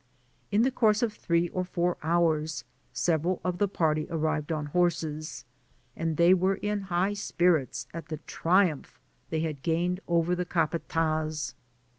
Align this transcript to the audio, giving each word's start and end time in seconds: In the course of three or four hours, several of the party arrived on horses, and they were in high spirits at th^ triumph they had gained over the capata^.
In 0.51 0.63
the 0.63 0.71
course 0.71 1.03
of 1.03 1.13
three 1.13 1.49
or 1.49 1.63
four 1.63 1.95
hours, 2.01 2.63
several 2.91 3.39
of 3.43 3.59
the 3.59 3.67
party 3.67 4.07
arrived 4.09 4.51
on 4.51 4.65
horses, 4.65 5.45
and 5.95 6.17
they 6.17 6.33
were 6.33 6.55
in 6.55 6.81
high 6.89 7.13
spirits 7.13 7.85
at 7.93 8.07
th^ 8.07 8.17
triumph 8.25 8.99
they 9.29 9.41
had 9.41 9.61
gained 9.61 9.99
over 10.07 10.33
the 10.35 10.43
capata^. 10.43 11.53